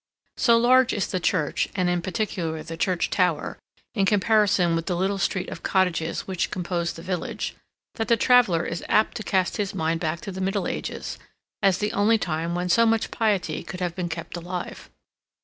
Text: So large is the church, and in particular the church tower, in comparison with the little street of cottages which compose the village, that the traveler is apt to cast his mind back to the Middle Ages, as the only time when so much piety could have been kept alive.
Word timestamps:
So 0.37 0.57
large 0.57 0.93
is 0.93 1.05
the 1.05 1.19
church, 1.19 1.69
and 1.75 1.87
in 1.87 2.01
particular 2.01 2.63
the 2.63 2.75
church 2.75 3.11
tower, 3.11 3.59
in 3.93 4.07
comparison 4.07 4.75
with 4.75 4.87
the 4.87 4.95
little 4.95 5.19
street 5.19 5.47
of 5.49 5.61
cottages 5.61 6.21
which 6.21 6.49
compose 6.49 6.93
the 6.93 7.03
village, 7.03 7.53
that 8.01 8.07
the 8.07 8.17
traveler 8.17 8.65
is 8.65 8.83
apt 8.89 9.15
to 9.17 9.23
cast 9.23 9.57
his 9.57 9.75
mind 9.75 9.99
back 9.99 10.19
to 10.21 10.31
the 10.31 10.41
Middle 10.41 10.65
Ages, 10.67 11.19
as 11.61 11.77
the 11.77 11.91
only 11.93 12.17
time 12.17 12.55
when 12.55 12.67
so 12.67 12.87
much 12.87 13.11
piety 13.11 13.61
could 13.61 13.79
have 13.79 13.95
been 13.95 14.09
kept 14.09 14.35
alive. 14.35 14.89